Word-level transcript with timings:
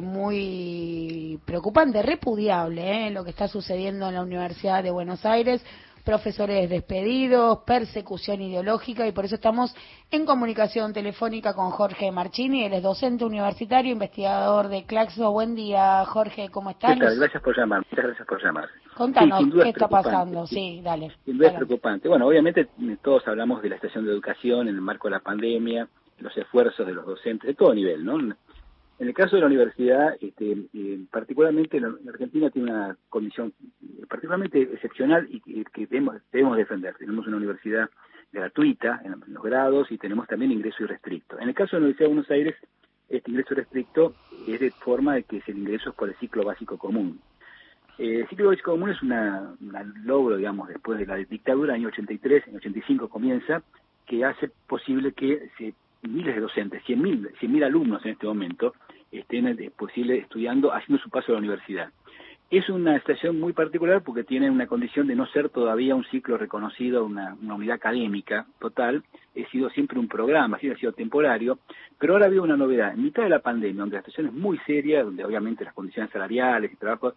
muy 0.00 1.38
preocupante, 1.44 2.00
repudiable, 2.00 3.06
¿eh? 3.06 3.10
lo 3.10 3.22
que 3.22 3.28
está 3.28 3.48
sucediendo 3.48 4.08
en 4.08 4.14
la 4.14 4.22
Universidad 4.22 4.82
de 4.82 4.90
Buenos 4.90 5.26
Aires, 5.26 5.62
profesores 6.06 6.70
despedidos, 6.70 7.58
persecución 7.66 8.40
ideológica 8.40 9.06
y 9.06 9.12
por 9.12 9.26
eso 9.26 9.34
estamos 9.34 9.76
en 10.10 10.24
comunicación 10.24 10.94
telefónica 10.94 11.52
con 11.52 11.68
Jorge 11.68 12.10
Marchini, 12.10 12.64
él 12.64 12.72
es 12.72 12.82
docente 12.82 13.26
universitario, 13.26 13.92
investigador 13.92 14.68
de 14.68 14.86
Claxo. 14.86 15.30
Buen 15.32 15.54
día, 15.54 16.02
Jorge, 16.06 16.48
¿cómo 16.48 16.70
estás? 16.70 16.98
Gracias 16.98 17.42
por 17.42 17.54
llamar, 17.54 17.84
muchas 17.90 18.06
gracias 18.06 18.26
por 18.26 18.42
llamar. 18.42 18.68
Contanos, 18.94 19.44
¿qué 19.62 19.68
está 19.68 19.86
pasando? 19.86 20.46
Sí, 20.46 20.80
dale. 20.82 21.12
Sin 21.26 21.36
duda 21.36 21.48
es 21.48 21.54
preocupante. 21.56 22.08
Bueno, 22.08 22.26
obviamente 22.26 22.68
todos 23.02 23.28
hablamos 23.28 23.60
de 23.60 23.68
la 23.68 23.76
estación 23.76 24.06
de 24.06 24.12
educación 24.12 24.66
en 24.66 24.76
el 24.76 24.80
marco 24.80 25.08
de 25.08 25.12
la 25.12 25.20
pandemia, 25.20 25.86
los 26.20 26.34
esfuerzos 26.38 26.86
de 26.86 26.94
los 26.94 27.04
docentes 27.04 27.48
de 27.48 27.54
todo 27.54 27.74
nivel, 27.74 28.02
¿no? 28.02 28.34
En 28.98 29.08
el 29.08 29.14
caso 29.14 29.34
de 29.36 29.40
la 29.40 29.48
universidad, 29.48 30.14
este, 30.20 30.56
eh, 30.72 31.00
particularmente 31.10 31.80
la, 31.80 31.92
Argentina 32.08 32.50
tiene 32.50 32.70
una 32.70 32.96
condición 33.08 33.52
particularmente 34.08 34.62
excepcional 34.62 35.26
y 35.28 35.40
que, 35.64 35.86
debemos, 35.86 36.56
defender. 36.56 36.94
Tenemos 36.96 37.26
una 37.26 37.38
universidad 37.38 37.90
gratuita 38.32 39.00
en 39.04 39.16
los 39.32 39.42
grados 39.42 39.90
y 39.90 39.98
tenemos 39.98 40.28
también 40.28 40.52
ingreso 40.52 40.84
irrestricto. 40.84 41.38
En 41.40 41.48
el 41.48 41.54
caso 41.54 41.76
de 41.76 41.80
la 41.80 41.86
Universidad 41.86 42.08
de 42.08 42.14
Buenos 42.14 42.30
Aires, 42.30 42.54
este 43.08 43.30
ingreso 43.30 43.54
restricto 43.54 44.14
es 44.46 44.60
de 44.60 44.70
forma 44.70 45.14
de 45.14 45.24
que 45.24 45.38
es 45.38 45.48
el 45.48 45.58
ingreso 45.58 45.92
por 45.92 46.08
el 46.08 46.14
ciclo 46.16 46.44
básico 46.44 46.78
común. 46.78 47.20
Eh, 47.98 48.20
el 48.20 48.28
ciclo 48.28 48.48
básico 48.48 48.72
común 48.72 48.90
es 48.90 49.02
un 49.02 49.94
logro, 50.04 50.36
digamos, 50.36 50.68
después 50.68 50.98
de 51.00 51.06
la 51.06 51.16
dictadura, 51.16 51.74
año 51.74 51.88
83, 51.88 52.48
en 52.48 52.56
85 52.56 53.08
comienza, 53.08 53.62
que 54.06 54.24
hace 54.24 54.50
posible 54.68 55.12
que 55.12 55.50
se 55.58 55.74
miles 56.08 56.34
de 56.34 56.40
docentes, 56.40 56.82
100.000 56.84 57.38
100 57.38 57.64
alumnos 57.64 58.04
en 58.04 58.12
este 58.12 58.26
momento, 58.26 58.74
estén 59.18 59.46
es 59.46 59.70
posible 59.72 60.18
estudiando, 60.18 60.72
haciendo 60.72 61.02
su 61.02 61.10
paso 61.10 61.32
a 61.32 61.34
la 61.34 61.38
universidad. 61.38 61.90
Es 62.50 62.68
una 62.68 62.96
estación 62.96 63.40
muy 63.40 63.52
particular 63.52 64.02
porque 64.02 64.22
tiene 64.22 64.50
una 64.50 64.66
condición 64.66 65.06
de 65.06 65.16
no 65.16 65.26
ser 65.26 65.48
todavía 65.48 65.94
un 65.94 66.04
ciclo 66.04 66.36
reconocido, 66.36 67.04
una, 67.04 67.36
unidad 67.40 67.76
académica 67.76 68.46
total, 68.60 69.02
ha 69.34 69.50
sido 69.50 69.70
siempre 69.70 69.98
un 69.98 70.08
programa, 70.08 70.58
ha 70.58 70.76
sido 70.78 70.92
temporario, 70.92 71.58
pero 71.98 72.12
ahora 72.12 72.26
ha 72.26 72.42
una 72.42 72.56
novedad. 72.56 72.92
En 72.92 73.02
mitad 73.02 73.22
de 73.24 73.30
la 73.30 73.40
pandemia, 73.40 73.80
donde 73.80 73.94
la 73.94 74.00
estación 74.00 74.26
es 74.28 74.32
muy 74.32 74.58
seria, 74.66 75.02
donde 75.02 75.24
obviamente 75.24 75.64
las 75.64 75.74
condiciones 75.74 76.12
salariales 76.12 76.72
y 76.72 76.76
trabajos, 76.76 77.14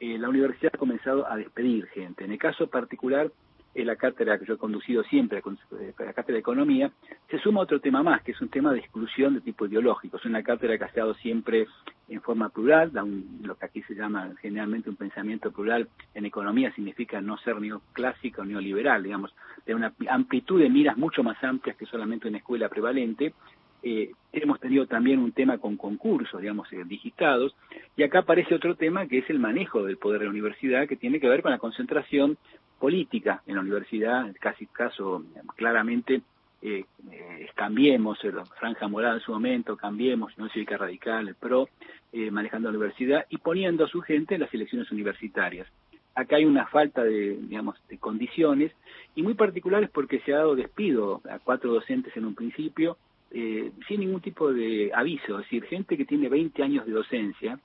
eh, 0.00 0.18
la 0.18 0.28
universidad 0.28 0.72
ha 0.74 0.78
comenzado 0.78 1.30
a 1.30 1.36
despedir 1.36 1.86
gente. 1.88 2.24
En 2.24 2.32
el 2.32 2.38
caso 2.38 2.66
particular, 2.66 3.30
es 3.74 3.86
la 3.86 3.96
cátedra 3.96 4.38
que 4.38 4.46
yo 4.46 4.54
he 4.54 4.58
conducido 4.58 5.04
siempre, 5.04 5.38
eh, 5.38 5.92
la 5.98 6.12
cátedra 6.12 6.34
de 6.34 6.40
Economía, 6.40 6.90
se 7.30 7.38
suma 7.38 7.60
otro 7.60 7.80
tema 7.80 8.02
más, 8.02 8.22
que 8.22 8.32
es 8.32 8.40
un 8.40 8.48
tema 8.48 8.72
de 8.72 8.80
exclusión 8.80 9.34
de 9.34 9.40
tipo 9.40 9.66
ideológico. 9.66 10.16
Es 10.16 10.24
una 10.24 10.42
cátedra 10.42 10.76
que 10.76 10.84
ha 10.84 10.88
estado 10.88 11.14
siempre 11.14 11.66
en 12.08 12.20
forma 12.20 12.48
plural, 12.48 12.92
da 12.92 13.04
lo 13.04 13.54
que 13.54 13.66
aquí 13.66 13.82
se 13.82 13.94
llama 13.94 14.32
generalmente 14.40 14.90
un 14.90 14.96
pensamiento 14.96 15.52
plural 15.52 15.88
en 16.14 16.26
economía 16.26 16.72
significa 16.74 17.20
no 17.20 17.38
ser 17.38 17.60
neoclásico 17.60 18.42
o 18.42 18.44
neoliberal, 18.44 19.04
digamos, 19.04 19.32
de 19.64 19.74
una 19.76 19.92
amplitud 20.08 20.60
de 20.60 20.68
miras 20.68 20.96
mucho 20.96 21.22
más 21.22 21.42
amplias 21.44 21.76
que 21.76 21.86
solamente 21.86 22.26
una 22.26 22.38
escuela 22.38 22.68
prevalente. 22.68 23.32
Eh, 23.82 24.10
hemos 24.32 24.60
tenido 24.60 24.86
también 24.86 25.20
un 25.20 25.32
tema 25.32 25.58
con 25.58 25.76
concursos, 25.76 26.40
digamos, 26.40 26.70
eh, 26.72 26.82
digitados, 26.84 27.54
y 27.96 28.02
acá 28.02 28.20
aparece 28.20 28.54
otro 28.54 28.74
tema 28.74 29.06
que 29.06 29.18
es 29.18 29.30
el 29.30 29.38
manejo 29.38 29.84
del 29.84 29.96
poder 29.96 30.18
de 30.18 30.24
la 30.26 30.32
universidad, 30.32 30.88
que 30.88 30.96
tiene 30.96 31.20
que 31.20 31.28
ver 31.28 31.42
con 31.42 31.52
la 31.52 31.58
concentración 31.58 32.36
política 32.80 33.42
en 33.46 33.54
la 33.54 33.60
universidad, 33.60 34.26
casi 34.40 34.66
caso 34.66 35.22
claramente 35.54 36.22
eh, 36.62 36.84
eh, 37.10 37.48
cambiemos, 37.54 38.18
la 38.24 38.44
franja 38.44 38.88
moral 38.88 39.16
en 39.16 39.20
su 39.20 39.32
momento, 39.32 39.76
cambiemos, 39.76 40.36
no 40.38 40.48
cívica 40.48 40.76
radical, 40.76 41.28
el 41.28 41.34
PRO, 41.34 41.68
eh, 42.12 42.30
manejando 42.30 42.70
la 42.70 42.78
universidad 42.78 43.26
y 43.28 43.38
poniendo 43.38 43.84
a 43.84 43.88
su 43.88 44.00
gente 44.00 44.34
en 44.34 44.40
las 44.40 44.52
elecciones 44.52 44.90
universitarias. 44.90 45.68
Acá 46.14 46.36
hay 46.36 46.44
una 46.44 46.66
falta 46.66 47.04
de, 47.04 47.38
digamos, 47.40 47.76
de 47.88 47.98
condiciones 47.98 48.72
y 49.14 49.22
muy 49.22 49.34
particulares 49.34 49.90
porque 49.90 50.20
se 50.20 50.34
ha 50.34 50.38
dado 50.38 50.56
despido 50.56 51.22
a 51.30 51.38
cuatro 51.38 51.72
docentes 51.72 52.16
en 52.16 52.24
un 52.24 52.34
principio 52.34 52.96
eh, 53.30 53.70
sin 53.86 54.00
ningún 54.00 54.20
tipo 54.20 54.52
de 54.52 54.90
aviso, 54.92 55.38
es 55.38 55.44
decir, 55.44 55.64
gente 55.66 55.96
que 55.96 56.04
tiene 56.04 56.28
20 56.28 56.62
años 56.64 56.84
de 56.84 56.92
docencia 56.92 57.60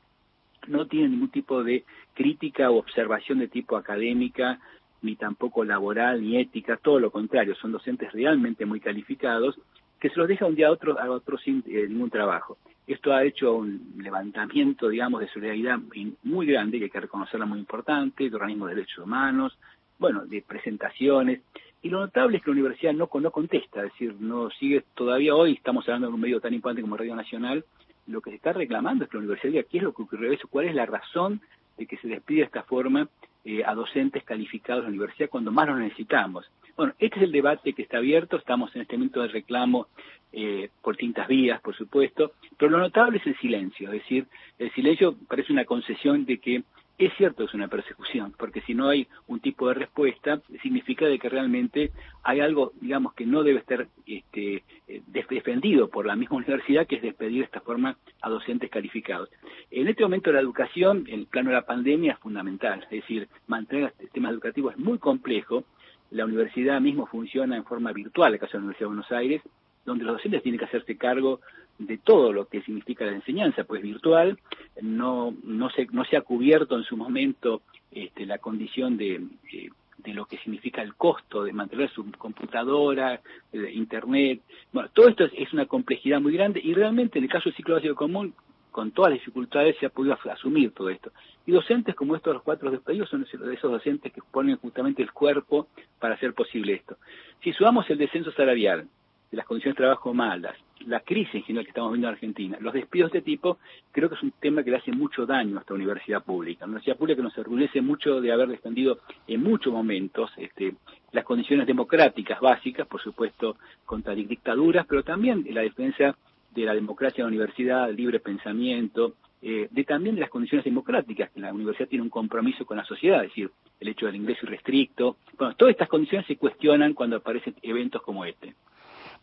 no 0.67 0.85
tiene 0.87 1.09
ningún 1.09 1.29
tipo 1.29 1.63
de 1.63 1.83
crítica 2.13 2.69
o 2.69 2.77
observación 2.77 3.39
de 3.39 3.47
tipo 3.47 3.75
académica 3.75 4.59
ni 5.01 5.15
tampoco 5.15 5.63
laboral, 5.63 6.21
ni 6.21 6.37
ética, 6.37 6.77
todo 6.77 6.99
lo 6.99 7.11
contrario, 7.11 7.55
son 7.55 7.71
docentes 7.71 8.11
realmente 8.11 8.65
muy 8.65 8.79
calificados, 8.79 9.59
que 9.99 10.09
se 10.09 10.17
los 10.17 10.27
deja 10.27 10.45
un 10.45 10.55
día 10.55 10.67
a 10.67 10.71
otro, 10.71 10.99
a 10.99 11.09
otro 11.09 11.37
sin 11.37 11.63
eh, 11.67 11.87
ningún 11.87 12.09
trabajo. 12.09 12.57
Esto 12.87 13.13
ha 13.13 13.23
hecho 13.23 13.55
un 13.55 13.93
levantamiento, 13.97 14.89
digamos, 14.89 15.21
de 15.21 15.27
solidaridad 15.29 15.79
muy 16.23 16.45
grande, 16.45 16.77
que 16.77 16.85
hay 16.85 16.89
que 16.89 16.99
reconocerla 16.99 17.45
muy 17.45 17.59
importante, 17.59 18.29
de 18.29 18.35
organismos 18.35 18.69
de 18.69 18.75
derechos 18.75 19.03
humanos, 19.03 19.57
bueno, 19.97 20.25
de 20.25 20.41
presentaciones, 20.41 21.41
y 21.81 21.89
lo 21.89 21.99
notable 21.99 22.37
es 22.37 22.43
que 22.43 22.49
la 22.49 22.53
universidad 22.53 22.93
no, 22.93 23.09
no 23.13 23.31
contesta, 23.31 23.83
es 23.83 23.91
decir, 23.91 24.15
no 24.19 24.49
sigue 24.49 24.83
todavía 24.95 25.35
hoy, 25.35 25.53
estamos 25.53 25.87
hablando 25.87 26.07
de 26.07 26.13
un 26.13 26.19
medio 26.19 26.41
tan 26.41 26.53
importante 26.53 26.81
como 26.81 26.97
Radio 26.97 27.15
Nacional, 27.15 27.63
lo 28.07 28.21
que 28.21 28.31
se 28.31 28.37
está 28.37 28.53
reclamando 28.53 29.03
es 29.03 29.09
que 29.09 29.17
la 29.17 29.23
universidad 29.23 29.51
diga 29.51 29.67
qué 29.69 29.77
es 29.77 29.83
lo 29.83 29.93
que 29.93 30.01
ocurrió, 30.01 30.37
cuál 30.49 30.65
es 30.65 30.75
la 30.75 30.85
razón 30.85 31.41
de 31.77 31.85
que 31.85 31.97
se 31.97 32.07
despide 32.07 32.39
de 32.39 32.45
esta 32.45 32.63
forma 32.63 33.07
eh, 33.45 33.63
a 33.65 33.73
docentes 33.75 34.23
calificados 34.23 34.81
en 34.81 34.91
la 34.91 34.97
universidad 34.97 35.29
cuando 35.29 35.51
más 35.51 35.67
lo 35.67 35.77
necesitamos. 35.77 36.49
Bueno, 36.77 36.93
este 36.99 37.19
es 37.19 37.23
el 37.23 37.31
debate 37.31 37.71
que 37.71 37.83
está 37.83 37.97
abierto, 37.97 38.35
estamos 38.35 38.75
en 38.75 38.81
este 38.81 38.97
momento 38.97 39.21
de 39.21 39.29
reclamo 39.29 39.87
eh, 40.33 40.69
por 40.81 40.95
distintas 40.95 41.27
vías, 41.27 41.61
por 41.61 41.73
supuesto, 41.73 42.33
pero 42.57 42.69
lo 42.69 42.79
notable 42.79 43.19
es 43.19 43.27
el 43.27 43.37
silencio, 43.37 43.87
es 43.87 44.01
decir, 44.01 44.27
el 44.59 44.69
silencio 44.73 45.15
parece 45.29 45.53
una 45.53 45.63
concesión 45.63 46.25
de 46.25 46.37
que 46.39 46.63
es 46.97 47.13
cierto 47.17 47.37
que 47.37 47.45
es 47.45 47.53
una 47.53 47.67
persecución, 47.67 48.33
porque 48.37 48.61
si 48.61 48.73
no 48.73 48.89
hay 48.89 49.07
un 49.27 49.39
tipo 49.39 49.67
de 49.67 49.73
respuesta, 49.73 50.41
significa 50.61 51.05
de 51.05 51.19
que 51.19 51.29
realmente 51.29 51.91
hay 52.23 52.39
algo, 52.39 52.71
digamos, 52.79 53.13
que 53.13 53.25
no 53.25 53.43
debe 53.43 53.59
estar 53.59 53.87
este, 54.05 54.63
eh, 54.87 55.01
defendido 55.29 55.89
por 55.89 56.05
la 56.05 56.15
misma 56.15 56.37
universidad, 56.37 56.87
que 56.87 56.95
es 56.95 57.01
despedir 57.01 57.39
de 57.39 57.45
esta 57.45 57.59
forma 57.59 57.97
a 58.21 58.29
docentes 58.29 58.69
calificados. 58.69 59.29
En 59.71 59.87
este 59.89 60.03
momento 60.03 60.31
la 60.31 60.39
educación, 60.39 61.05
en 61.07 61.21
el 61.21 61.27
plano 61.27 61.49
de 61.49 61.55
la 61.55 61.65
pandemia, 61.65 62.13
es 62.13 62.19
fundamental, 62.19 62.83
es 62.83 62.89
decir, 62.89 63.27
mantener 63.47 63.93
el 63.97 64.05
sistema 64.05 64.29
educativo 64.29 64.71
es 64.71 64.77
muy 64.77 64.97
complejo, 64.97 65.65
la 66.11 66.25
universidad 66.25 66.79
mismo 66.81 67.05
funciona 67.07 67.55
en 67.55 67.65
forma 67.65 67.91
virtual, 67.91 68.33
el 68.33 68.39
caso 68.39 68.53
de 68.53 68.59
la 68.59 68.65
Universidad 68.65 68.85
de 68.85 68.95
Buenos 68.95 69.11
Aires, 69.11 69.41
donde 69.85 70.03
los 70.03 70.15
docentes 70.15 70.43
tienen 70.43 70.59
que 70.59 70.65
hacerse 70.65 70.97
cargo 70.97 71.39
de 71.77 71.97
todo 71.97 72.31
lo 72.31 72.47
que 72.47 72.61
significa 72.61 73.05
la 73.05 73.13
enseñanza, 73.13 73.63
pues 73.63 73.81
virtual, 73.81 74.39
no, 74.81 75.35
no, 75.43 75.69
se, 75.69 75.87
no 75.91 76.05
se 76.05 76.17
ha 76.17 76.21
cubierto 76.21 76.77
en 76.77 76.83
su 76.83 76.95
momento 76.95 77.61
este, 77.91 78.25
la 78.25 78.37
condición 78.37 78.97
de, 78.97 79.21
eh, 79.51 79.69
de, 79.97 80.13
lo 80.13 80.25
que 80.25 80.37
significa 80.37 80.81
el 80.81 80.95
costo 80.95 81.43
de 81.43 81.53
mantener 81.53 81.89
su 81.91 82.09
computadora, 82.13 83.21
eh, 83.51 83.71
internet, 83.73 84.41
bueno, 84.71 84.89
todo 84.93 85.09
esto 85.09 85.25
es, 85.25 85.53
una 85.53 85.65
complejidad 85.65 86.21
muy 86.21 86.33
grande 86.33 86.61
y 86.63 86.73
realmente 86.73 87.19
en 87.19 87.25
el 87.25 87.29
caso 87.29 87.49
del 87.49 87.55
ciclo 87.55 87.75
básico 87.75 87.95
común, 87.95 88.33
con 88.75 88.91
todas 88.91 89.11
las 89.11 89.21
dificultades 89.21 89.77
se 89.79 89.85
ha 89.85 89.89
podido 89.89 90.17
asumir 90.29 90.73
todo 90.73 90.89
esto. 90.89 91.09
Y 91.45 91.53
docentes 91.53 91.95
como 91.95 92.13
estos, 92.13 92.33
los 92.33 92.43
cuatro 92.43 92.69
despedidos, 92.69 93.07
son 93.07 93.23
esos 93.23 93.71
docentes 93.71 94.11
que 94.11 94.19
ponen 94.29 94.57
justamente 94.57 95.01
el 95.01 95.13
cuerpo 95.13 95.69
para 95.97 96.15
hacer 96.15 96.33
posible 96.33 96.73
esto. 96.73 96.97
Si 97.41 97.53
sumamos 97.53 97.89
el 97.89 97.97
descenso 97.97 98.33
salarial, 98.33 98.85
las 99.31 99.45
condiciones 99.45 99.77
de 99.77 99.83
trabajo 99.83 100.13
malas, 100.13 100.57
la 100.87 100.99
crisis 100.99 101.35
en 101.35 101.43
general 101.43 101.63
que 101.63 101.69
estamos 101.69 101.93
viendo 101.93 102.09
en 102.09 102.15
Argentina, 102.15 102.57
los 102.59 102.73
despidos 102.73 103.13
de 103.13 103.19
este 103.19 103.31
tipo, 103.31 103.59
creo 103.93 104.09
que 104.09 104.15
es 104.15 104.23
un 104.23 104.31
tema 104.31 104.61
que 104.61 104.71
le 104.71 104.77
hace 104.77 104.91
mucho 104.91 105.25
daño 105.25 105.57
a 105.57 105.61
esta 105.61 105.73
universidad 105.73 106.21
pública. 106.21 106.65
Una 106.65 106.73
universidad 106.73 106.97
pública 106.97 107.15
que 107.15 107.23
nos 107.23 107.37
orgullece 107.37 107.79
mucho 107.79 108.19
de 108.19 108.33
haber 108.33 108.49
defendido 108.49 108.99
en 109.25 109.41
muchos 109.41 109.71
momentos 109.71 110.31
este, 110.35 110.75
las 111.13 111.23
condiciones 111.23 111.65
democráticas 111.65 112.41
básicas, 112.41 112.85
por 112.87 113.01
supuesto, 113.01 113.55
contra 113.85 114.13
dictaduras, 114.13 114.85
pero 114.85 115.01
también 115.01 115.45
la 115.49 115.61
defensa 115.61 116.17
de 116.55 116.65
la 116.65 116.73
democracia 116.73 117.21
en 117.21 117.25
la 117.25 117.35
universidad, 117.35 117.91
libre 117.91 118.19
pensamiento, 118.19 119.15
eh, 119.41 119.67
de 119.69 119.83
también 119.83 120.15
de 120.15 120.21
las 120.21 120.29
condiciones 120.29 120.65
democráticas, 120.65 121.29
que 121.29 121.39
la 121.39 121.53
universidad 121.53 121.87
tiene 121.87 122.03
un 122.03 122.09
compromiso 122.09 122.65
con 122.65 122.77
la 122.77 122.85
sociedad, 122.85 123.23
es 123.23 123.29
decir, 123.29 123.51
el 123.79 123.87
hecho 123.89 124.07
del 124.07 124.15
ingreso 124.15 124.45
irrestricto. 124.45 125.17
Bueno, 125.37 125.55
todas 125.55 125.73
estas 125.73 125.89
condiciones 125.89 126.25
se 126.25 126.37
cuestionan 126.37 126.93
cuando 126.93 127.17
aparecen 127.17 127.53
eventos 127.61 128.01
como 128.01 128.25
este. 128.25 128.55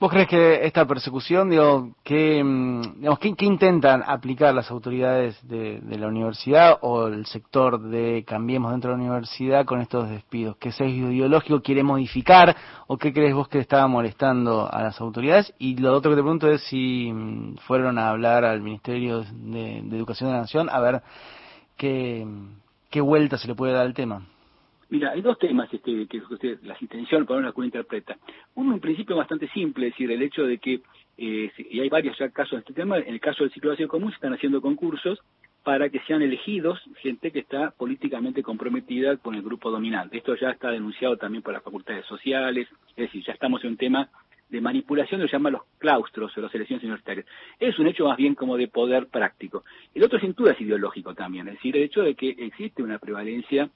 ¿Vos 0.01 0.11
crees 0.11 0.29
que 0.29 0.67
esta 0.67 0.87
persecución, 0.87 1.51
digo, 1.51 1.95
que, 2.03 2.43
mm, 2.43 3.01
digamos, 3.01 3.19
¿qué, 3.19 3.35
intentan 3.45 4.03
aplicar 4.07 4.55
las 4.55 4.71
autoridades 4.71 5.37
de, 5.47 5.81
la 5.99 6.09
universidad 6.09 6.79
o 6.81 7.07
el 7.07 7.27
sector 7.27 7.81
de 7.81 8.25
Cambiemos 8.27 8.73
dentro 8.73 8.91
de 8.91 8.97
la 8.97 9.03
universidad 9.05 9.65
con 9.65 9.81
estos 9.81 10.09
despidos? 10.11 10.57
¿Qué 10.57 10.73
sesgo 10.73 11.11
ideológico 11.11 11.63
quiere 11.63 11.83
modificar 11.83 12.57
o 12.89 12.97
qué 12.97 13.13
crees 13.13 13.35
vos 13.35 13.49
que 13.49 13.59
estaba 13.59 13.87
molestando 13.87 14.69
a 14.73 14.83
las 14.83 15.01
autoridades? 15.01 15.55
Y 15.59 15.77
lo 15.77 15.93
otro 15.95 16.11
que 16.11 16.17
te 16.17 16.23
pregunto 16.23 16.51
es 16.51 16.63
si 16.63 17.11
mm, 17.13 17.59
fueron 17.67 17.99
a 17.99 18.09
hablar 18.09 18.45
al 18.45 18.61
Ministerio 18.61 19.23
de, 19.23 19.79
Educación 19.79 20.31
de 20.31 20.35
la 20.35 20.41
Nación 20.43 20.69
a 20.71 20.81
ver 20.81 21.03
qué, 21.77 22.27
qué 22.91 23.01
vuelta 23.01 23.39
se 23.39 23.47
le 23.47 23.55
puede 23.55 23.73
dar 23.73 23.87
al 23.87 23.95
tema. 23.95 24.27
Mira, 24.93 25.13
hay 25.13 25.23
dos 25.23 25.39
temas 25.39 25.73
este, 25.73 26.07
que 26.07 26.19
usted, 26.19 26.59
las 26.65 26.81
intenciones, 26.83 27.27
para 27.27 27.41
una 27.41 27.53
que 27.53 27.65
interpreta. 27.65 28.19
Uno, 28.57 28.75
en 28.75 28.81
principio, 28.81 29.17
bastante 29.17 29.49
simple, 29.49 29.87
es 29.87 29.95
decir, 29.95 30.11
el 30.11 30.21
hecho 30.21 30.43
de 30.45 30.59
que 30.59 30.83
eh, 31.17 31.51
y 31.71 31.81
hay 31.81 31.89
varios 31.89 32.19
ya 32.19 32.29
casos 32.29 32.53
de 32.53 32.59
este 32.59 32.75
tema, 32.75 32.99
en 32.99 33.15
el 33.15 33.19
caso 33.19 33.43
del 33.43 33.51
ciclo 33.55 33.71
básico 33.71 33.89
común 33.89 34.11
se 34.11 34.17
están 34.17 34.35
haciendo 34.35 34.61
concursos 34.61 35.19
para 35.63 35.89
que 35.89 36.01
sean 36.01 36.21
elegidos 36.21 36.79
gente 36.97 37.31
que 37.31 37.39
está 37.39 37.71
políticamente 37.71 38.43
comprometida 38.43 39.17
con 39.17 39.35
el 39.35 39.41
grupo 39.41 39.71
dominante. 39.71 40.19
Esto 40.19 40.37
ya 40.37 40.51
está 40.51 40.71
denunciado 40.71 41.17
también 41.17 41.43
por 41.43 41.55
las 41.55 41.63
facultades 41.63 42.05
sociales, 42.05 42.69
es 42.91 42.97
decir, 42.97 43.25
ya 43.25 43.33
estamos 43.33 43.65
en 43.65 43.71
un 43.71 43.77
tema 43.79 44.11
de 44.51 44.61
manipulación, 44.61 45.23
lo 45.23 45.27
llaman 45.27 45.55
los 45.55 45.63
claustros 45.79 46.37
o 46.37 46.41
las 46.43 46.55
elecciones 46.55 46.85
universitarias. 46.85 47.25
Es 47.59 47.79
un 47.79 47.87
hecho 47.87 48.05
más 48.05 48.19
bien 48.19 48.35
como 48.35 48.59
de 48.59 48.69
poder 48.69 49.07
práctico. 49.07 49.65
El 49.95 50.05
otro 50.05 50.21
sin 50.21 50.35
duda 50.35 50.53
es 50.53 50.61
ideológico 50.61 51.15
también, 51.15 51.49
es 51.49 51.55
decir, 51.55 51.75
el 51.79 51.85
hecho 51.85 52.03
de 52.03 52.15
que 52.15 52.29
existe 52.29 52.83
una 52.83 52.99
prevalencia 52.99 53.71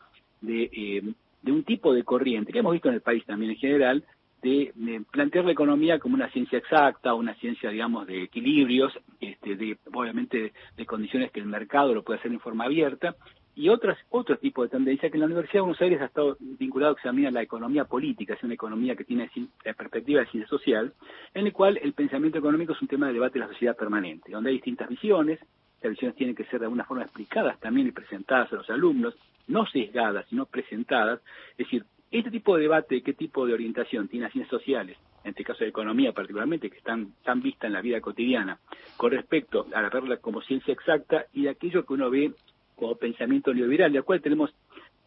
de, 0.46 0.70
eh, 0.72 1.02
de 1.42 1.52
un 1.52 1.64
tipo 1.64 1.92
de 1.92 2.04
corriente, 2.04 2.52
que 2.52 2.60
hemos 2.60 2.72
visto 2.72 2.88
en 2.88 2.94
el 2.94 3.00
país 3.00 3.24
también 3.24 3.52
en 3.52 3.58
general, 3.58 4.04
de, 4.42 4.72
plantear 5.10 5.44
la 5.44 5.52
economía 5.52 5.98
como 5.98 6.14
una 6.14 6.30
ciencia 6.30 6.58
exacta, 6.58 7.14
una 7.14 7.34
ciencia, 7.34 7.70
digamos, 7.70 8.06
de 8.06 8.24
equilibrios, 8.24 8.92
este, 9.20 9.56
de 9.56 9.76
obviamente 9.92 10.52
de, 10.76 10.86
condiciones 10.86 11.32
que 11.32 11.40
el 11.40 11.46
mercado 11.46 11.94
lo 11.94 12.02
puede 12.02 12.20
hacer 12.20 12.32
en 12.32 12.40
forma 12.40 12.64
abierta, 12.64 13.16
y 13.54 13.70
otras, 13.70 13.96
otro 14.10 14.36
tipo 14.36 14.62
de 14.62 14.68
tendencia 14.68 15.08
que 15.08 15.16
en 15.16 15.20
la 15.20 15.26
Universidad 15.26 15.54
de 15.54 15.60
Buenos 15.60 15.80
Aires 15.80 16.00
ha 16.02 16.04
estado 16.04 16.36
vinculado 16.38 16.94
llama 17.02 17.30
la 17.30 17.42
economía 17.42 17.86
política, 17.86 18.34
es 18.34 18.42
una 18.42 18.52
economía 18.52 18.94
que 18.94 19.04
tiene 19.04 19.30
la 19.64 19.72
perspectiva 19.72 20.20
de 20.20 20.26
ciencia 20.26 20.48
social, 20.48 20.92
en 21.32 21.46
el 21.46 21.52
cual 21.54 21.78
el 21.82 21.94
pensamiento 21.94 22.38
económico 22.38 22.74
es 22.74 22.82
un 22.82 22.88
tema 22.88 23.06
de 23.06 23.14
debate 23.14 23.38
de 23.38 23.46
la 23.46 23.52
sociedad 23.52 23.74
permanente, 23.74 24.30
donde 24.30 24.50
hay 24.50 24.56
distintas 24.56 24.90
visiones, 24.90 25.40
las 25.82 25.90
visiones 25.90 26.16
tienen 26.16 26.36
que 26.36 26.44
ser 26.44 26.60
de 26.60 26.66
alguna 26.66 26.84
forma 26.84 27.04
explicadas 27.04 27.58
también 27.58 27.86
y 27.86 27.92
presentadas 27.92 28.52
a 28.52 28.56
los 28.56 28.68
alumnos, 28.68 29.16
no 29.48 29.66
sesgadas, 29.66 30.26
sino 30.28 30.46
presentadas, 30.46 31.20
es 31.52 31.58
decir, 31.58 31.84
este 32.10 32.30
tipo 32.30 32.56
de 32.56 32.62
debate, 32.62 33.02
qué 33.02 33.14
tipo 33.14 33.46
de 33.46 33.54
orientación 33.54 34.08
tiene 34.08 34.24
las 34.24 34.32
ciencias 34.32 34.50
sociales, 34.50 34.96
en 35.24 35.30
este 35.30 35.44
caso 35.44 35.64
de 35.64 35.70
economía 35.70 36.12
particularmente, 36.12 36.70
que 36.70 36.78
están 36.78 37.12
tan 37.24 37.42
vistas 37.42 37.68
en 37.68 37.72
la 37.72 37.80
vida 37.80 38.00
cotidiana, 38.00 38.58
con 38.96 39.10
respecto 39.10 39.66
a 39.74 39.82
la 39.82 39.90
verla 39.90 40.18
como 40.18 40.40
ciencia 40.42 40.72
exacta 40.72 41.26
y 41.32 41.42
de 41.42 41.50
aquello 41.50 41.84
que 41.84 41.94
uno 41.94 42.10
ve 42.10 42.32
como 42.76 42.96
pensamiento 42.96 43.52
neoliberal, 43.52 43.92
de 43.92 44.02
cual 44.02 44.20
tenemos 44.20 44.54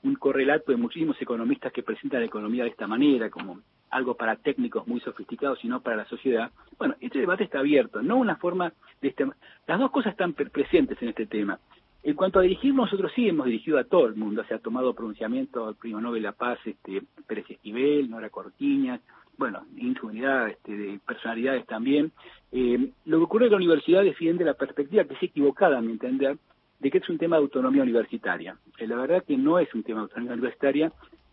un 0.03 0.15
correlato 0.15 0.71
de 0.71 0.77
muchísimos 0.77 1.21
economistas 1.21 1.71
que 1.71 1.83
presentan 1.83 2.21
la 2.21 2.25
economía 2.25 2.63
de 2.63 2.69
esta 2.69 2.87
manera, 2.87 3.29
como 3.29 3.61
algo 3.89 4.15
para 4.15 4.35
técnicos 4.35 4.87
muy 4.87 4.99
sofisticados, 5.01 5.59
sino 5.59 5.81
para 5.81 5.97
la 5.97 6.05
sociedad. 6.05 6.51
Bueno, 6.77 6.95
este 6.99 7.19
debate 7.19 7.43
está 7.43 7.59
abierto, 7.59 8.01
no 8.01 8.17
una 8.17 8.35
forma 8.35 8.73
de 9.01 9.09
este... 9.09 9.25
Las 9.67 9.79
dos 9.79 9.91
cosas 9.91 10.11
están 10.11 10.33
presentes 10.33 11.01
en 11.01 11.09
este 11.09 11.25
tema. 11.25 11.59
En 12.01 12.15
cuanto 12.15 12.39
a 12.39 12.43
dirigir, 12.43 12.73
nosotros 12.73 13.11
sí 13.13 13.27
hemos 13.27 13.45
dirigido 13.45 13.77
a 13.77 13.83
todo 13.83 14.07
el 14.07 14.15
mundo, 14.15 14.43
se 14.45 14.53
ha 14.53 14.59
tomado 14.59 14.93
pronunciamiento 14.93 15.67
al 15.67 15.75
Primo 15.75 15.99
Nobel 15.99 16.23
la 16.23 16.31
Paz, 16.31 16.57
este, 16.65 17.03
Pérez 17.27 17.49
Esquivel, 17.49 18.09
Nora 18.09 18.29
Cortiñas, 18.29 19.01
bueno, 19.37 19.65
infinidad 19.77 20.49
este, 20.49 20.75
de 20.75 20.99
personalidades 21.05 21.65
también. 21.65 22.11
Eh, 22.51 22.91
lo 23.05 23.17
que 23.17 23.23
ocurre 23.23 23.45
es 23.45 23.49
que 23.49 23.51
la 23.51 23.57
universidad 23.57 24.03
defiende 24.03 24.43
la 24.45 24.53
perspectiva, 24.53 25.03
que 25.05 25.13
es 25.13 25.23
equivocada 25.23 25.77
a 25.77 25.81
mi 25.81 25.91
entender, 25.91 26.37
de 26.79 26.91
que 26.91 26.99
es 26.99 27.09
un 27.09 27.17
tema 27.17 27.37
de 27.37 27.43
autonomía 27.43 27.83
universitaria. 27.83 28.57
Eh, 28.77 28.87
la 28.87 28.95
verdad 28.95 29.23
que 29.25 29.37
no 29.37 29.59
es 29.59 29.73
un 29.73 29.83
tema 29.83 29.99
de 29.99 30.03
autonomía 30.03 30.33
universitaria 30.33 30.91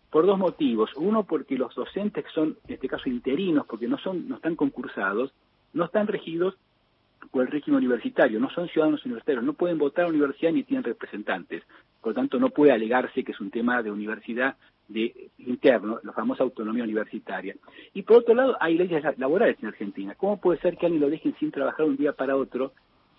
por 0.09 0.25
dos 0.25 0.37
motivos. 0.37 0.89
Uno, 0.95 1.23
porque 1.23 1.57
los 1.57 1.73
docentes 1.75 2.25
son, 2.33 2.57
en 2.67 2.73
este 2.73 2.87
caso, 2.87 3.09
interinos, 3.09 3.65
porque 3.67 3.87
no, 3.87 3.97
son, 3.97 4.27
no 4.27 4.35
están 4.35 4.55
concursados, 4.55 5.33
no 5.73 5.85
están 5.85 6.07
regidos 6.07 6.55
o 7.31 7.41
el 7.41 7.47
régimen 7.47 7.77
universitario, 7.77 8.39
no 8.39 8.49
son 8.49 8.67
ciudadanos 8.67 9.05
universitarios, 9.05 9.43
no 9.43 9.53
pueden 9.53 9.77
votar 9.77 10.05
a 10.05 10.07
la 10.07 10.13
universidad 10.13 10.51
ni 10.51 10.63
tienen 10.63 10.83
representantes. 10.83 11.63
Por 12.01 12.11
lo 12.11 12.15
tanto, 12.15 12.39
no 12.39 12.49
puede 12.49 12.71
alegarse 12.71 13.23
que 13.23 13.31
es 13.31 13.39
un 13.39 13.51
tema 13.51 13.81
de 13.81 13.91
universidad 13.91 14.55
de 14.87 15.29
interno, 15.39 15.99
la 16.03 16.13
famosa 16.13 16.43
autonomía 16.43 16.83
universitaria. 16.83 17.55
Y 17.93 18.03
por 18.03 18.17
otro 18.17 18.33
lado, 18.33 18.57
hay 18.59 18.77
leyes 18.77 19.03
laborales 19.17 19.57
en 19.61 19.67
Argentina. 19.67 20.15
¿Cómo 20.15 20.39
puede 20.39 20.59
ser 20.59 20.77
que 20.77 20.85
alguien 20.85 21.01
lo 21.01 21.09
dejen 21.09 21.35
sin 21.39 21.51
trabajar 21.51 21.85
un 21.85 21.97
día 21.97 22.13
para 22.13 22.35
otro, 22.35 22.71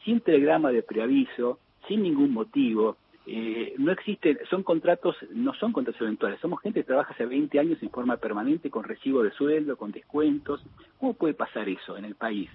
sin 0.04 0.20
telegrama 0.20 0.70
de 0.70 0.82
preaviso, 0.82 1.58
sin 1.86 2.02
ningún 2.02 2.32
motivo? 2.32 2.96
Eh, 3.26 3.74
no 3.76 3.92
existen, 3.92 4.38
son 4.48 4.62
contratos, 4.62 5.14
no 5.34 5.52
son 5.52 5.72
contratos 5.72 6.00
eventuales, 6.00 6.40
somos 6.40 6.62
gente 6.62 6.80
que 6.80 6.86
trabaja 6.86 7.12
hace 7.12 7.26
20 7.26 7.58
años 7.58 7.82
en 7.82 7.90
forma 7.90 8.16
permanente, 8.16 8.70
con 8.70 8.84
recibo 8.84 9.22
de 9.22 9.32
sueldo, 9.32 9.76
con 9.76 9.92
descuentos. 9.92 10.64
¿Cómo 10.98 11.12
puede 11.12 11.34
pasar 11.34 11.68
eso 11.68 11.98
en 11.98 12.06
el 12.06 12.14
país? 12.14 12.48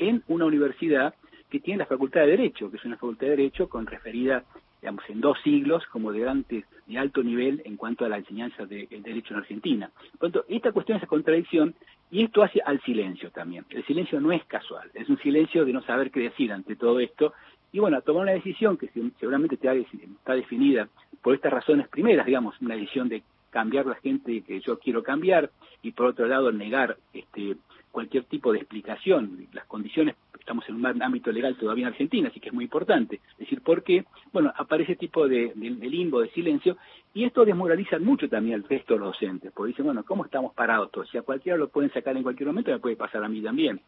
En 0.00 0.24
una 0.28 0.46
universidad 0.46 1.14
que 1.48 1.60
tiene 1.60 1.78
la 1.78 1.86
Facultad 1.86 2.22
de 2.22 2.28
Derecho, 2.28 2.70
que 2.70 2.78
es 2.78 2.84
una 2.84 2.96
Facultad 2.96 3.26
de 3.26 3.36
Derecho 3.36 3.68
con 3.68 3.86
referida, 3.86 4.44
digamos, 4.80 5.04
en 5.08 5.20
dos 5.20 5.36
siglos 5.42 5.84
como 5.86 6.10
de, 6.10 6.64
de 6.86 6.98
alto 6.98 7.22
nivel 7.22 7.60
en 7.64 7.76
cuanto 7.76 8.04
a 8.04 8.08
la 8.08 8.16
enseñanza 8.16 8.64
del 8.64 8.88
derecho 9.02 9.34
en 9.34 9.40
Argentina. 9.40 9.90
Por 10.18 10.30
tanto, 10.30 10.44
esta 10.48 10.72
cuestión 10.72 10.98
es 10.98 11.06
contradicción 11.06 11.74
y 12.10 12.24
esto 12.24 12.42
hace 12.42 12.60
al 12.64 12.80
silencio 12.82 13.30
también. 13.30 13.66
El 13.70 13.84
silencio 13.84 14.20
no 14.20 14.32
es 14.32 14.44
casual, 14.46 14.90
es 14.94 15.08
un 15.08 15.18
silencio 15.18 15.64
de 15.64 15.72
no 15.72 15.82
saber 15.82 16.10
qué 16.10 16.20
decir 16.20 16.52
ante 16.52 16.76
todo 16.76 16.98
esto. 17.00 17.34
Y 17.72 17.78
bueno, 17.78 18.00
tomar 18.00 18.22
una 18.22 18.32
decisión 18.32 18.78
que 18.78 18.88
seguramente 19.18 19.56
está 19.56 20.34
definida 20.34 20.88
por 21.22 21.34
estas 21.34 21.52
razones 21.52 21.88
primeras, 21.88 22.26
digamos, 22.26 22.60
una 22.60 22.74
decisión 22.74 23.08
de 23.08 23.22
cambiar 23.50 23.86
la 23.86 23.96
gente 23.96 24.42
que 24.42 24.60
yo 24.60 24.78
quiero 24.78 25.02
cambiar 25.02 25.50
y 25.82 25.92
por 25.92 26.06
otro 26.06 26.26
lado 26.26 26.52
negar 26.52 26.96
este 27.12 27.56
cualquier 27.90 28.24
tipo 28.24 28.52
de 28.52 28.58
explicación. 28.58 29.46
Las 29.52 29.66
condiciones, 29.66 30.16
estamos 30.38 30.68
en 30.68 30.76
un 30.76 31.02
ámbito 31.02 31.30
legal 31.32 31.56
todavía 31.56 31.86
en 31.86 31.92
Argentina, 31.92 32.28
así 32.28 32.40
que 32.40 32.48
es 32.48 32.54
muy 32.54 32.64
importante. 32.64 33.20
decir, 33.38 33.60
¿por 33.60 33.82
qué? 33.82 34.04
Bueno, 34.32 34.52
aparece 34.56 34.96
tipo 34.96 35.28
de, 35.28 35.52
limbo, 35.56 36.20
de 36.20 36.30
silencio, 36.30 36.76
y 37.14 37.24
esto 37.24 37.44
desmoraliza 37.44 37.98
mucho 37.98 38.28
también 38.28 38.56
al 38.56 38.68
resto 38.68 38.94
de 38.94 39.00
los 39.00 39.12
docentes, 39.12 39.52
porque 39.54 39.68
dicen, 39.68 39.86
bueno, 39.86 40.04
¿cómo 40.04 40.24
estamos 40.24 40.54
parados 40.54 40.90
todos? 40.90 41.08
Si 41.10 41.18
a 41.18 41.22
cualquiera 41.22 41.58
lo 41.58 41.68
pueden 41.68 41.92
sacar 41.92 42.16
en 42.16 42.22
cualquier 42.22 42.46
momento, 42.48 42.70
me 42.70 42.78
puede 42.78 42.96
pasar 42.96 43.24
a 43.24 43.28
mí 43.28 43.42
también. 43.42 43.80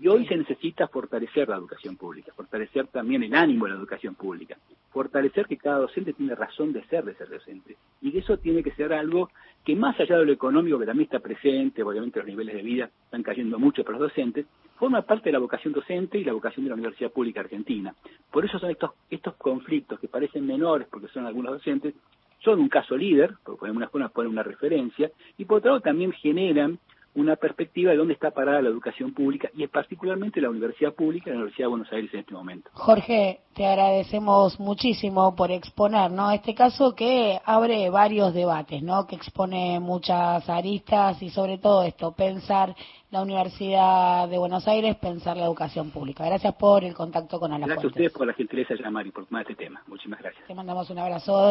Y 0.00 0.06
hoy 0.06 0.26
se 0.26 0.36
necesita 0.36 0.86
fortalecer 0.86 1.48
la 1.48 1.56
educación 1.56 1.96
pública, 1.96 2.32
fortalecer 2.36 2.86
también 2.86 3.24
el 3.24 3.34
ánimo 3.34 3.64
de 3.64 3.72
la 3.72 3.78
educación 3.78 4.14
pública, 4.14 4.56
fortalecer 4.90 5.46
que 5.46 5.56
cada 5.56 5.78
docente 5.78 6.12
tiene 6.12 6.36
razón 6.36 6.72
de 6.72 6.84
ser 6.84 7.04
de 7.04 7.14
ser 7.14 7.28
docente. 7.28 7.76
Y 8.00 8.12
que 8.12 8.18
eso 8.18 8.38
tiene 8.38 8.62
que 8.62 8.70
ser 8.72 8.92
algo 8.92 9.30
que 9.64 9.74
más 9.74 9.98
allá 9.98 10.18
de 10.18 10.24
lo 10.24 10.32
económico, 10.32 10.78
que 10.78 10.86
también 10.86 11.06
está 11.06 11.18
presente, 11.18 11.82
obviamente 11.82 12.20
los 12.20 12.28
niveles 12.28 12.54
de 12.54 12.62
vida 12.62 12.90
están 13.04 13.24
cayendo 13.24 13.58
mucho 13.58 13.82
para 13.82 13.98
los 13.98 14.08
docentes, 14.08 14.46
forma 14.78 15.02
parte 15.02 15.30
de 15.30 15.32
la 15.32 15.40
vocación 15.40 15.72
docente 15.72 16.18
y 16.18 16.24
la 16.24 16.32
vocación 16.32 16.64
de 16.64 16.70
la 16.70 16.76
Universidad 16.76 17.10
Pública 17.10 17.40
Argentina. 17.40 17.92
Por 18.30 18.44
eso 18.44 18.60
son 18.60 18.70
estos, 18.70 18.92
estos 19.10 19.34
conflictos 19.34 19.98
que 19.98 20.06
parecen 20.06 20.46
menores 20.46 20.86
porque 20.88 21.08
son 21.08 21.26
algunos 21.26 21.54
docentes, 21.54 21.94
son 22.38 22.60
un 22.60 22.68
caso 22.68 22.96
líder, 22.96 23.34
porque 23.44 23.62
de 23.62 23.70
alguna 23.70 23.88
forma 23.88 24.08
ponen 24.10 24.30
una 24.30 24.44
referencia, 24.44 25.10
y 25.36 25.44
por 25.44 25.58
otro 25.58 25.72
lado 25.72 25.80
también 25.80 26.12
generan 26.12 26.78
una 27.18 27.36
perspectiva 27.36 27.90
de 27.90 27.96
dónde 27.96 28.14
está 28.14 28.30
parada 28.30 28.62
la 28.62 28.68
educación 28.68 29.12
pública 29.12 29.50
y 29.54 29.64
es 29.64 29.70
particularmente 29.70 30.40
la 30.40 30.50
universidad 30.50 30.94
pública, 30.94 31.30
la 31.30 31.36
Universidad 31.36 31.64
de 31.64 31.70
Buenos 31.70 31.92
Aires 31.92 32.14
en 32.14 32.20
este 32.20 32.32
momento. 32.32 32.70
Jorge, 32.74 33.40
te 33.54 33.66
agradecemos 33.66 34.60
muchísimo 34.60 35.34
por 35.34 35.50
exponer, 35.50 36.12
¿no? 36.12 36.30
Este 36.30 36.54
caso 36.54 36.94
que 36.94 37.40
abre 37.44 37.90
varios 37.90 38.32
debates, 38.32 38.82
¿no? 38.82 39.06
Que 39.06 39.16
expone 39.16 39.80
muchas 39.80 40.48
aristas 40.48 41.20
y 41.22 41.30
sobre 41.30 41.58
todo 41.58 41.82
esto, 41.82 42.12
pensar 42.12 42.74
la 43.10 43.22
Universidad 43.22 44.28
de 44.28 44.38
Buenos 44.38 44.68
Aires, 44.68 44.94
pensar 44.96 45.36
la 45.36 45.46
educación 45.46 45.90
pública. 45.90 46.24
Gracias 46.26 46.54
por 46.54 46.84
el 46.84 46.94
contacto 46.94 47.40
con 47.40 47.52
Alafuentes. 47.52 47.76
Gracias 47.76 47.84
a 47.84 47.88
ustedes 47.88 48.12
por 48.12 48.26
la 48.26 48.34
gentileza 48.34 48.74
de 48.74 48.82
llamar 48.82 49.06
y 49.06 49.10
por 49.10 49.26
tomar 49.26 49.42
este 49.42 49.54
tema. 49.54 49.82
Muchísimas 49.86 50.20
gracias. 50.20 50.46
Te 50.46 50.54
mandamos 50.54 50.90
un 50.90 50.98
abrazo. 50.98 51.46